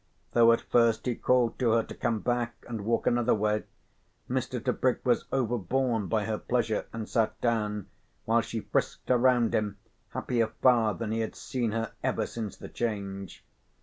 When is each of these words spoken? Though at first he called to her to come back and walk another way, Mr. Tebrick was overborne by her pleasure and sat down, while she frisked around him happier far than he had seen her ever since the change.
Though 0.31 0.51
at 0.51 0.61
first 0.61 1.05
he 1.05 1.13
called 1.13 1.59
to 1.59 1.73
her 1.73 1.83
to 1.83 1.93
come 1.93 2.21
back 2.21 2.65
and 2.67 2.83
walk 2.85 3.05
another 3.05 3.35
way, 3.35 3.65
Mr. 4.27 4.59
Tebrick 4.59 5.05
was 5.05 5.25
overborne 5.31 6.07
by 6.07 6.25
her 6.25 6.39
pleasure 6.39 6.87
and 6.91 7.07
sat 7.07 7.39
down, 7.39 7.85
while 8.25 8.41
she 8.41 8.61
frisked 8.61 9.11
around 9.11 9.53
him 9.53 9.77
happier 10.09 10.47
far 10.47 10.95
than 10.95 11.11
he 11.11 11.19
had 11.19 11.35
seen 11.35 11.71
her 11.73 11.91
ever 12.01 12.25
since 12.25 12.57
the 12.57 12.67
change. 12.67 13.45